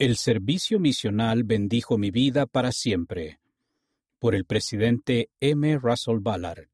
[0.00, 3.38] El servicio misional bendijo mi vida para siempre.
[4.18, 5.76] Por el presidente M.
[5.76, 6.70] Russell Ballard,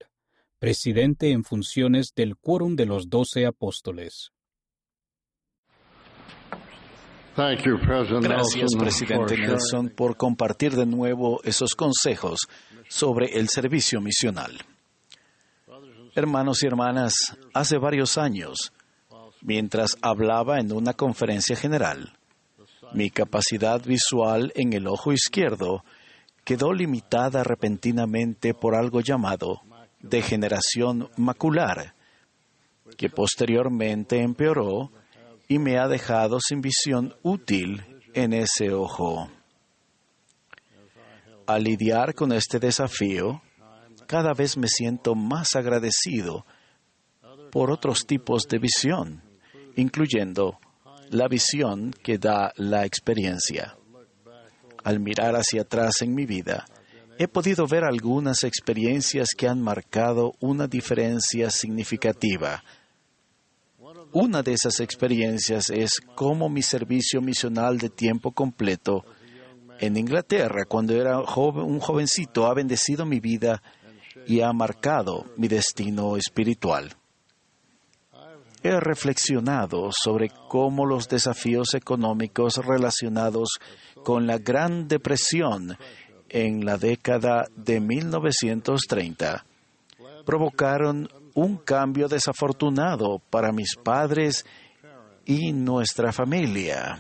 [0.61, 4.31] presidente en funciones del Quórum de los Doce Apóstoles.
[7.37, 12.47] Gracias, presidente Nelson, por compartir de nuevo esos consejos
[12.89, 14.53] sobre el servicio misional.
[16.15, 18.73] Hermanos y hermanas, hace varios años,
[19.43, 22.16] mientras hablaba en una conferencia general,
[22.97, 25.85] mi capacidad visual en el ojo izquierdo
[26.45, 29.61] quedó limitada repentinamente por algo llamado
[30.01, 31.95] degeneración macular,
[32.97, 34.91] que posteriormente empeoró
[35.47, 39.29] y me ha dejado sin visión útil en ese ojo.
[41.47, 43.43] Al lidiar con este desafío,
[44.07, 46.47] cada vez me siento más agradecido
[47.53, 49.23] por otros tipos de visión,
[49.77, 50.59] incluyendo
[51.11, 53.77] la visión que da la experiencia.
[54.85, 56.65] Al mirar hacia atrás en mi vida,
[57.19, 62.63] he podido ver algunas experiencias que han marcado una diferencia significativa.
[64.13, 69.05] Una de esas experiencias es cómo mi servicio misional de tiempo completo
[69.79, 73.63] en Inglaterra, cuando era un jovencito, ha bendecido mi vida
[74.27, 76.97] y ha marcado mi destino espiritual
[78.67, 83.59] he reflexionado sobre cómo los desafíos económicos relacionados
[84.03, 85.77] con la Gran Depresión
[86.29, 89.45] en la década de 1930
[90.25, 94.45] provocaron un cambio desafortunado para mis padres
[95.25, 96.99] y nuestra familia.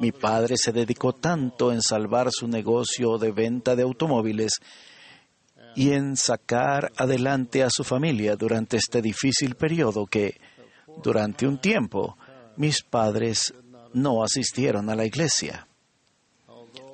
[0.00, 4.52] Mi padre se dedicó tanto en salvar su negocio de venta de automóviles
[5.78, 10.36] y en sacar adelante a su familia durante este difícil periodo que,
[11.04, 12.18] durante un tiempo,
[12.56, 13.54] mis padres
[13.92, 15.68] no asistieron a la iglesia.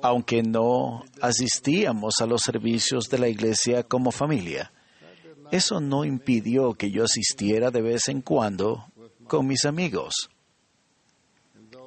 [0.03, 4.71] Aunque no asistíamos a los servicios de la iglesia como familia,
[5.51, 8.85] eso no impidió que yo asistiera de vez en cuando
[9.25, 10.29] con mis amigos.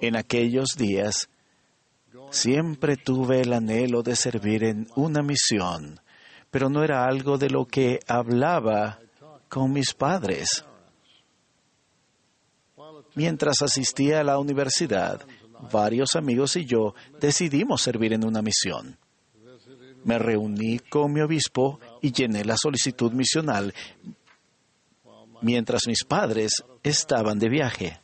[0.01, 1.29] En aquellos días,
[2.33, 6.01] siempre tuve el anhelo de servir en una misión
[6.51, 8.99] pero no era algo de lo que hablaba
[9.49, 10.65] con mis padres.
[13.15, 15.27] Mientras asistía a la universidad,
[15.73, 18.97] varios amigos y yo decidimos servir en una misión.
[20.05, 23.75] Me reuní con mi obispo y llené la solicitud misional
[25.43, 28.01] mientras mis padres estaban de viaje.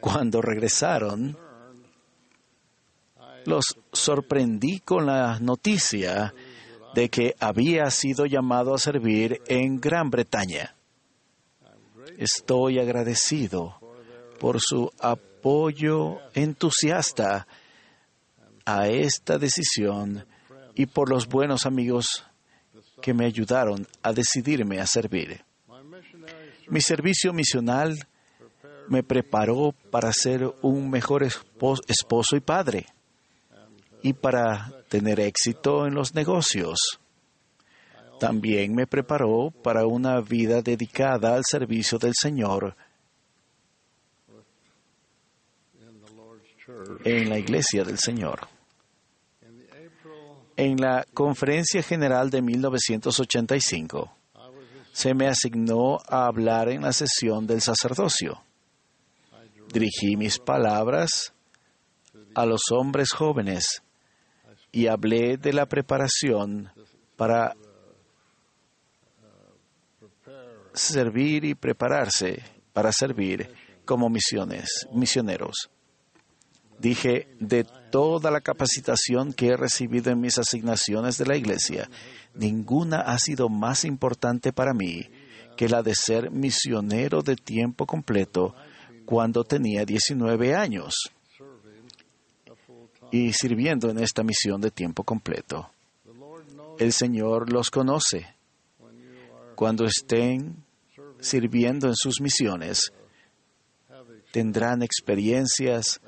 [0.00, 1.36] Cuando regresaron,
[3.44, 6.34] los sorprendí con la noticia
[6.94, 10.74] de que había sido llamado a servir en Gran Bretaña.
[12.18, 13.76] Estoy agradecido
[14.38, 17.46] por su apoyo entusiasta
[18.64, 20.26] a esta decisión
[20.74, 22.24] y por los buenos amigos
[23.00, 25.44] que me ayudaron a decidirme a servir.
[26.68, 28.06] Mi servicio misional
[28.88, 32.86] me preparó para ser un mejor esposo y padre
[34.02, 37.00] y para tener éxito en los negocios.
[38.18, 42.76] También me preparó para una vida dedicada al servicio del Señor
[47.04, 48.40] en la iglesia del Señor.
[50.56, 54.14] En la Conferencia General de 1985,
[54.92, 58.42] se me asignó a hablar en la sesión del sacerdocio.
[59.72, 61.32] Dirigí mis palabras
[62.34, 63.82] a los hombres jóvenes
[64.72, 66.70] y hablé de la preparación
[67.16, 67.56] para
[70.72, 72.42] servir y prepararse
[72.72, 73.52] para servir
[73.84, 75.70] como misiones, misioneros.
[76.78, 81.90] Dije, de toda la capacitación que he recibido en mis asignaciones de la Iglesia,
[82.34, 85.10] ninguna ha sido más importante para mí
[85.56, 88.54] que la de ser misionero de tiempo completo
[89.04, 90.94] cuando tenía 19 años
[93.10, 95.70] y sirviendo en esta misión de tiempo completo.
[96.78, 98.34] El Señor los conoce.
[99.54, 100.64] Cuando estén
[101.20, 102.92] sirviendo en sus misiones,
[104.32, 106.00] tendrán experiencias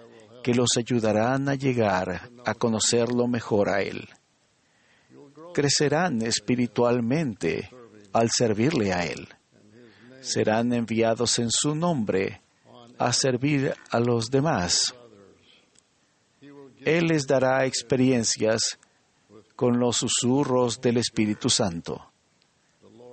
[0.43, 4.09] que los ayudarán a llegar a conocerlo mejor a Él.
[5.55, 7.71] Crecerán espiritualmente
[8.13, 9.29] al servirle a Él.
[10.21, 12.41] Serán enviados en su nombre
[12.99, 14.95] a servir a los demás.
[16.85, 18.79] Él les dará experiencias
[19.57, 22.11] con los susurros del Espíritu Santo.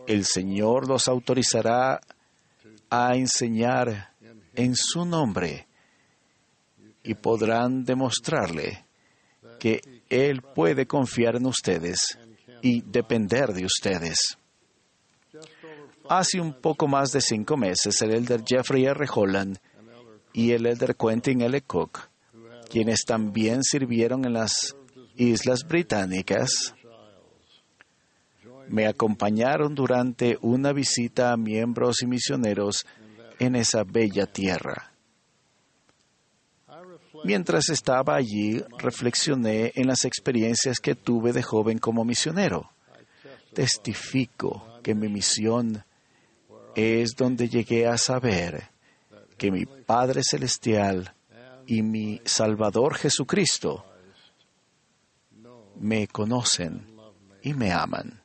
[0.07, 1.99] El Señor los autorizará
[2.89, 4.13] a enseñar
[4.55, 5.67] en su nombre
[7.03, 8.85] y podrán demostrarle
[9.59, 12.17] que Él puede confiar en ustedes
[12.61, 14.37] y depender de ustedes.
[16.09, 19.05] Hace un poco más de cinco meses, el elder Jeffrey R.
[19.13, 19.59] Holland
[20.33, 21.61] y el elder Quentin L.
[21.61, 22.08] Cook,
[22.69, 24.75] quienes también sirvieron en las
[25.15, 26.73] Islas Británicas,
[28.69, 32.85] me acompañaron durante una visita a miembros y misioneros
[33.39, 34.93] en esa bella tierra.
[37.23, 42.71] Mientras estaba allí, reflexioné en las experiencias que tuve de joven como misionero.
[43.53, 45.83] Testifico que mi misión
[46.75, 48.69] es donde llegué a saber
[49.37, 51.13] que mi Padre Celestial
[51.69, 53.85] y mi Salvador Jesucristo
[55.79, 56.83] me conocen
[57.43, 58.19] y me aman.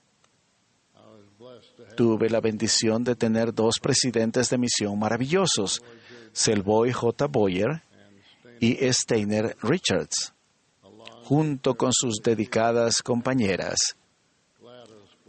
[1.94, 5.82] Tuve la bendición de tener dos presidentes de misión maravillosos,
[6.32, 7.26] Selboy J.
[7.26, 7.82] Boyer
[8.60, 10.32] y Steiner Richards,
[11.24, 13.94] junto con sus dedicadas compañeras,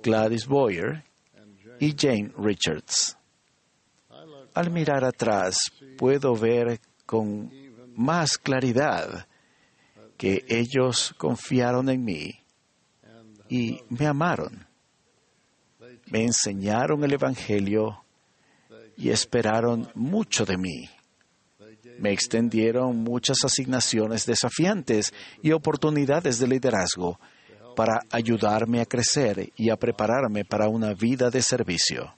[0.02, 1.04] Gladys Boyer
[1.82, 3.18] y Jane Richards.
[4.54, 5.58] Al mirar atrás,
[5.98, 7.65] puedo ver con
[7.96, 9.28] más claridad
[10.18, 12.40] que ellos confiaron en mí
[13.50, 14.68] y me amaron.
[16.08, 18.04] Me enseñaron el Evangelio
[18.98, 20.90] y esperaron mucho de mí.
[22.00, 27.20] Me extendieron muchas asignaciones desafiantes y oportunidades de liderazgo
[27.76, 32.16] para ayudarme a crecer y a prepararme para una vida de servicio.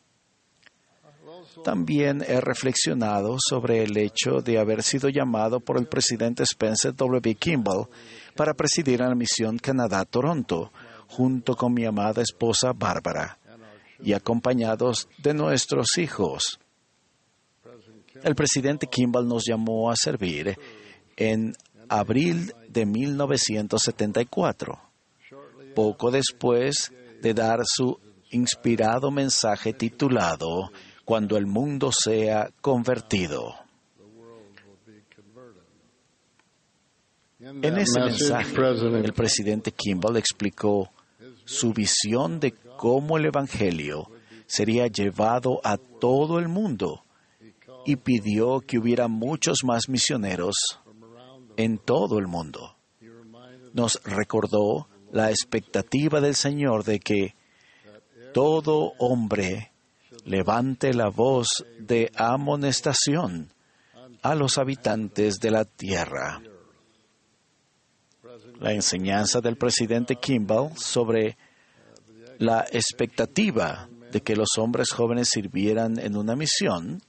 [1.68, 7.36] También he reflexionado sobre el hecho de haber sido llamado por el presidente Spencer W.
[7.36, 7.88] Kimball
[8.38, 10.72] para presidir la misión Canadá-Toronto,
[11.10, 13.38] junto con mi amada esposa Bárbara,
[14.02, 16.58] y acompañados de nuestros hijos.
[18.24, 20.58] El presidente Kimball nos llamó a servir
[21.18, 21.54] en
[21.90, 24.80] abril de 1974,
[25.76, 28.00] poco después de dar su
[28.32, 30.72] inspirado mensaje titulado
[31.08, 33.56] Cuando el mundo sea convertido.
[37.40, 38.54] En ese mensaje,
[39.06, 40.92] el presidente Kimball explicó
[41.46, 44.12] su visión de cómo el Evangelio
[44.48, 47.06] sería llevado a todo el mundo
[47.86, 50.58] y pidió que hubiera muchos más misioneros
[51.56, 52.76] en todo el mundo.
[53.72, 57.34] Nos recordó la expectativa del Señor de que
[58.34, 59.72] todo hombre
[60.26, 61.48] levante la voz
[61.80, 63.52] de amonestación
[64.22, 66.42] a los habitantes de la tierra.
[68.60, 71.38] La enseñanza del presidente Kimball sobre
[72.40, 77.02] la expectativa de que los hombres jóvenes sirvieran en una misión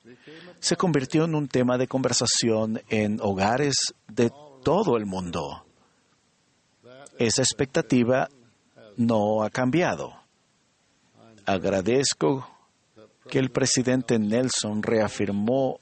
[0.60, 4.30] se convirtió en un tema de conversación en hogares de
[4.62, 5.64] todo el mundo.
[7.18, 8.28] Esa expectativa
[8.96, 10.14] no ha cambiado.
[11.46, 12.57] Agradezco
[13.28, 15.78] que el presidente Nelson reafirmó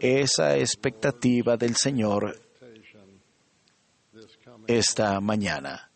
[0.00, 2.40] esa expectativa del Señor
[4.66, 5.90] esta mañana.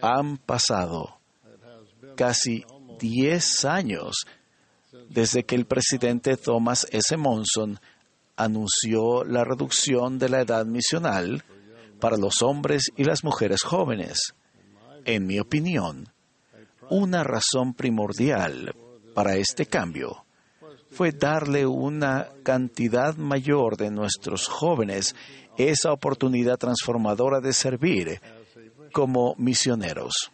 [0.00, 1.18] Han pasado
[2.16, 2.64] casi
[2.98, 4.26] 10 años
[5.08, 7.16] desde que el presidente Thomas S.
[7.16, 7.78] Monson
[8.36, 11.44] anunció la reducción de la edad misional
[12.00, 14.34] para los hombres y las mujeres jóvenes.
[15.04, 16.12] En mi opinión,
[16.90, 18.74] una razón primordial
[19.18, 20.24] para este cambio
[20.92, 25.16] fue darle una cantidad mayor de nuestros jóvenes
[25.56, 28.20] esa oportunidad transformadora de servir
[28.92, 30.30] como misioneros.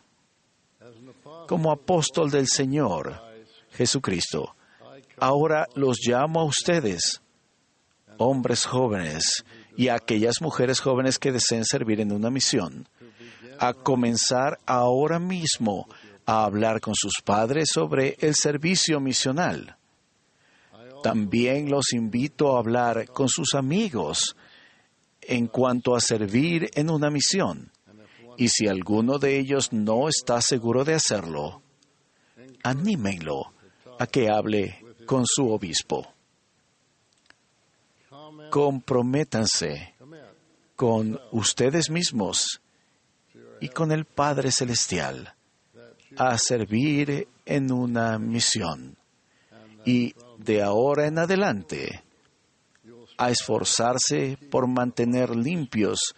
[1.49, 3.23] Como apóstol del Señor
[3.73, 4.55] Jesucristo,
[5.19, 7.23] ahora los llamo a ustedes,
[8.19, 9.47] hombres jóvenes,
[9.79, 12.87] y a aquellas mujeres jóvenes que deseen servir en una misión,
[13.59, 15.89] a comenzar ahora mismo
[16.27, 19.77] a hablar con sus padres sobre el servicio misional.
[21.03, 24.37] También los invito a hablar con sus amigos
[25.21, 27.71] en cuanto a servir en una misión.
[28.37, 31.63] Y si alguno de ellos no está seguro de hacerlo,
[32.63, 33.53] anímenlo
[33.99, 36.09] a que hable con su obispo.
[38.51, 39.95] Comprométanse
[40.75, 42.61] con ustedes mismos
[43.61, 45.35] y con el Padre Celestial
[46.17, 48.97] a servir en una misión.
[49.85, 52.03] Y de ahora en adelante,
[53.17, 56.15] a esforzarse por mantener limpios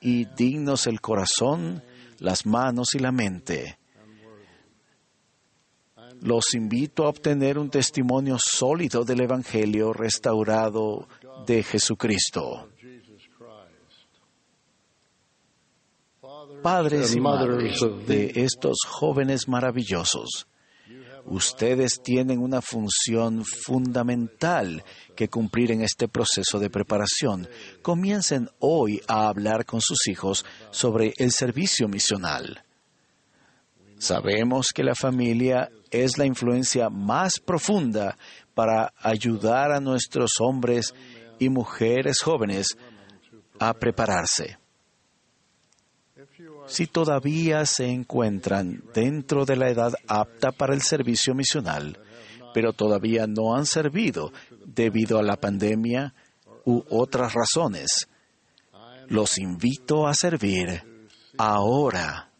[0.00, 1.82] y dignos el corazón,
[2.18, 3.78] las manos y la mente.
[6.22, 11.08] Los invito a obtener un testimonio sólido del Evangelio restaurado
[11.46, 12.68] de Jesucristo.
[16.62, 20.46] Padres y madres de estos jóvenes maravillosos.
[21.26, 24.82] Ustedes tienen una función fundamental
[25.14, 27.48] que cumplir en este proceso de preparación.
[27.82, 32.64] Comiencen hoy a hablar con sus hijos sobre el servicio misional.
[33.98, 38.16] Sabemos que la familia es la influencia más profunda
[38.54, 40.94] para ayudar a nuestros hombres
[41.38, 42.78] y mujeres jóvenes
[43.58, 44.59] a prepararse.
[46.66, 51.98] Si todavía se encuentran dentro de la edad apta para el servicio misional,
[52.54, 54.32] pero todavía no han servido
[54.64, 56.14] debido a la pandemia
[56.64, 58.08] u otras razones,
[59.08, 60.82] los invito a servir
[61.36, 62.30] ahora.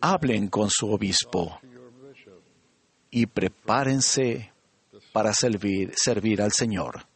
[0.00, 1.60] Hablen con su obispo
[3.10, 4.52] y prepárense
[5.12, 7.06] para servir, al Señor.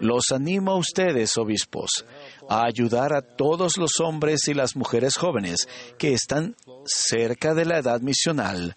[0.00, 2.06] Los animo a ustedes, obispos,
[2.48, 5.68] a ayudar a todos los hombres y las mujeres jóvenes
[5.98, 8.76] que están cerca de la edad misional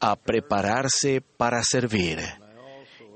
[0.00, 2.20] a prepararse para servir.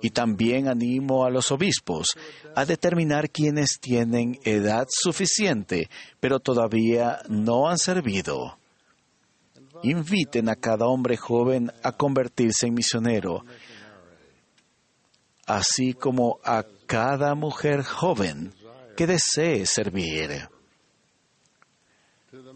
[0.02, 2.08] Y también animo a los obispos
[2.54, 5.88] a determinar quienes tienen edad suficiente,
[6.20, 8.58] pero todavía no han servido.
[9.82, 13.44] Inviten a cada hombre joven a convertirse en misionero,
[15.46, 18.52] así como a cada mujer joven
[18.96, 20.48] que desee servir.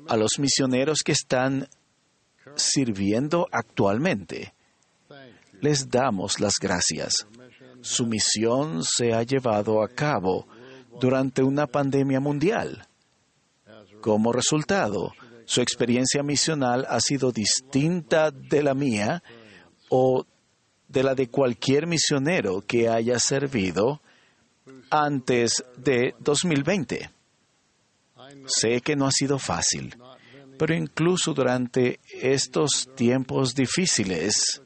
[0.09, 1.69] A los misioneros que están
[2.57, 4.55] sirviendo actualmente,
[5.61, 7.27] les damos las gracias.
[7.81, 10.47] Su misión se ha llevado a cabo
[11.01, 12.87] durante una pandemia mundial.
[14.01, 15.13] Como resultado,
[15.45, 19.23] su experiencia misional ha sido distinta de la mía
[19.89, 20.25] o
[20.89, 24.01] de la de cualquier misionero que haya servido
[24.91, 27.11] antes de 2020.
[28.47, 29.97] Sé que no ha sido fácil,
[30.59, 34.63] pero incluso durante estos tiempos difíciles,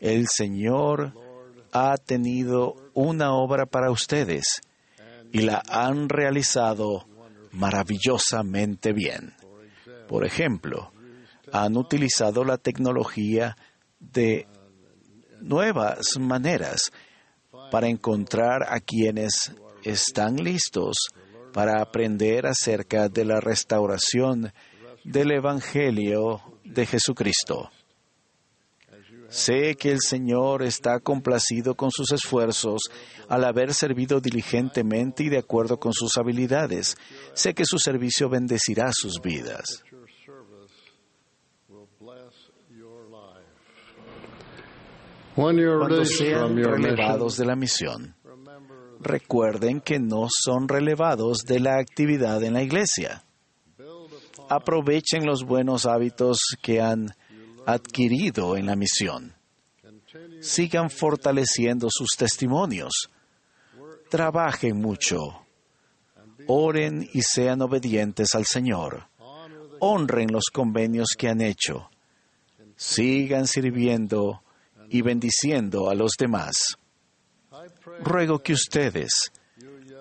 [0.00, 1.14] el Señor
[1.72, 4.60] ha tenido una obra para ustedes
[5.32, 7.06] y la han realizado
[7.52, 9.34] maravillosamente bien.
[10.08, 10.92] Por ejemplo,
[11.52, 13.56] han utilizado la tecnología
[13.98, 14.46] de
[15.40, 16.90] nuevas maneras
[17.70, 19.52] para encontrar a quienes
[19.84, 20.96] están listos
[21.52, 24.52] para aprender acerca de la restauración
[25.04, 27.70] del Evangelio de Jesucristo.
[29.28, 32.82] Sé que el Señor está complacido con sus esfuerzos
[33.28, 36.96] al haber servido diligentemente y de acuerdo con sus habilidades.
[37.32, 39.84] Sé que su servicio bendecirá sus vidas.
[45.40, 48.14] Cuando sean relevados de la misión,
[49.00, 53.24] recuerden que no son relevados de la actividad en la iglesia.
[54.50, 57.14] Aprovechen los buenos hábitos que han
[57.64, 59.34] adquirido en la misión.
[60.42, 63.08] Sigan fortaleciendo sus testimonios.
[64.10, 65.46] Trabajen mucho.
[66.48, 69.06] Oren y sean obedientes al Señor.
[69.78, 71.88] Honren los convenios que han hecho.
[72.76, 74.42] Sigan sirviendo
[74.90, 76.76] y bendiciendo a los demás.
[78.02, 79.32] Ruego que ustedes,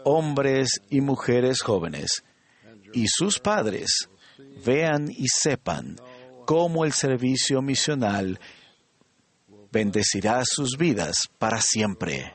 [0.04, 2.24] hombres y mujeres jóvenes,
[2.94, 4.10] y sus padres,
[4.66, 5.96] vean y sepan
[6.46, 8.40] cómo el servicio misional
[9.72, 12.34] bendecirá sus vidas para siempre.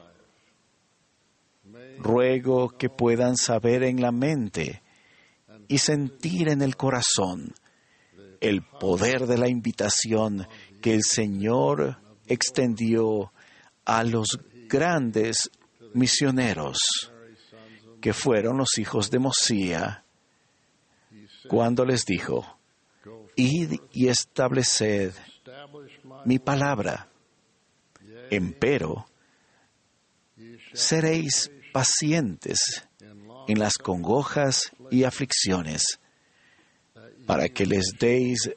[1.98, 4.82] Ruego que puedan saber en la mente
[5.66, 7.54] y sentir en el corazón
[8.40, 10.46] el poder de la invitación
[10.82, 13.32] que el Señor extendió
[13.84, 14.38] a los
[14.68, 15.50] grandes
[15.92, 16.78] misioneros
[18.00, 20.04] que fueron los hijos de Mosía
[21.48, 22.58] cuando les dijo,
[23.36, 25.12] id y estableced
[26.24, 27.08] mi palabra,
[28.30, 29.06] empero
[30.72, 32.86] seréis pacientes
[33.46, 36.00] en las congojas y aflicciones,
[37.26, 38.50] para que les deis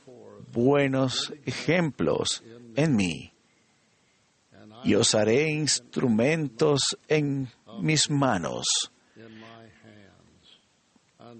[0.51, 2.43] buenos ejemplos
[2.75, 3.33] en mí
[4.87, 7.49] y os haré instrumentos en
[7.81, 8.65] mis manos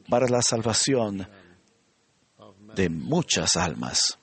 [0.09, 1.25] para la salvación
[2.75, 4.19] de muchas almas.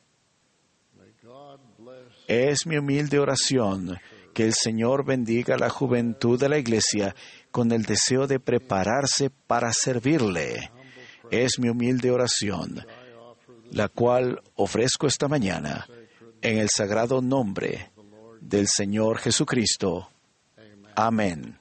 [2.28, 3.98] Es mi humilde oración
[4.34, 7.16] que el Señor bendiga la juventud de la Iglesia
[7.50, 10.70] con el deseo de prepararse para servirle.
[11.30, 12.86] Es mi humilde oración,
[13.70, 15.86] la cual ofrezco esta mañana
[16.42, 17.93] en el sagrado nombre
[18.48, 20.08] del Señor Jesucristo.
[20.94, 21.58] Amén.